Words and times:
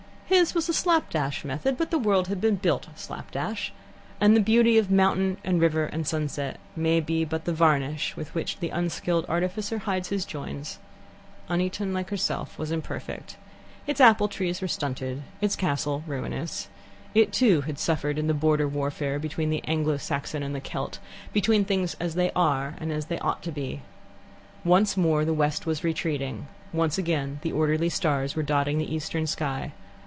His 0.33 0.55
was 0.55 0.69
a 0.69 0.73
slap 0.73 1.09
dash 1.09 1.43
method, 1.43 1.75
but 1.77 1.91
the 1.91 1.99
world 1.99 2.29
has 2.29 2.37
been 2.37 2.55
built 2.55 2.87
slap 2.95 3.31
dash, 3.31 3.73
and 4.21 4.33
the 4.33 4.39
beauty 4.39 4.77
of 4.77 4.89
mountain 4.89 5.35
and 5.43 5.59
river 5.59 5.87
and 5.87 6.07
sunset 6.07 6.57
may 6.73 7.01
be 7.01 7.25
but 7.25 7.43
the 7.43 7.51
varnish 7.53 8.15
with 8.15 8.33
which 8.33 8.59
the 8.59 8.69
unskilled 8.69 9.25
artificer 9.27 9.79
hides 9.79 10.07
his 10.07 10.23
joins. 10.23 10.79
Oniton, 11.49 11.91
like 11.91 12.11
herself, 12.11 12.57
was 12.57 12.71
imperfect. 12.71 13.35
Its 13.85 13.99
apple 13.99 14.29
trees 14.29 14.61
were 14.61 14.69
stunted, 14.69 15.23
its 15.41 15.57
castle 15.57 16.01
ruinous. 16.07 16.69
It, 17.13 17.33
too, 17.33 17.61
had 17.63 17.77
suffered 17.77 18.17
in 18.17 18.27
the 18.27 18.33
border 18.33 18.69
warfare 18.69 19.19
between 19.19 19.49
the 19.49 19.61
Anglo 19.67 19.97
Saxon 19.97 20.43
and 20.43 20.55
the 20.55 20.61
Kelt, 20.61 20.99
between 21.33 21.65
things 21.65 21.97
as 21.99 22.15
they 22.15 22.31
are 22.37 22.75
and 22.77 22.89
as 22.93 23.07
they 23.07 23.19
ought 23.19 23.43
to 23.43 23.51
be. 23.51 23.81
Once 24.63 24.95
more 24.95 25.25
the 25.25 25.33
west 25.33 25.65
was 25.65 25.83
retreating, 25.83 26.47
once 26.71 26.97
again 26.97 27.39
the 27.41 27.51
orderly 27.51 27.89
stars 27.89 28.33
were 28.33 28.43
dotting 28.43 28.77
the 28.77 28.95
eastern 28.95 29.27
sky. 29.27 29.73